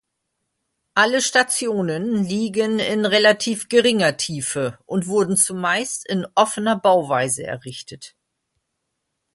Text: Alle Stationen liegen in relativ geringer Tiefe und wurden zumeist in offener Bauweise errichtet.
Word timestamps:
Alle 0.95 1.21
Stationen 1.21 2.23
liegen 2.23 2.79
in 2.79 3.05
relativ 3.05 3.69
geringer 3.69 4.17
Tiefe 4.17 4.79
und 4.87 5.05
wurden 5.05 5.37
zumeist 5.37 6.09
in 6.09 6.25
offener 6.33 6.75
Bauweise 6.75 7.43
errichtet. 7.43 8.15